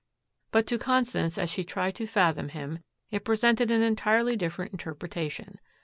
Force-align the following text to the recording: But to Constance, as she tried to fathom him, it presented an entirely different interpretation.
But 0.49 0.65
to 0.65 0.79
Constance, 0.79 1.37
as 1.37 1.51
she 1.51 1.63
tried 1.63 1.93
to 1.97 2.07
fathom 2.07 2.49
him, 2.49 2.79
it 3.11 3.23
presented 3.23 3.69
an 3.69 3.83
entirely 3.83 4.35
different 4.35 4.71
interpretation. 4.71 5.59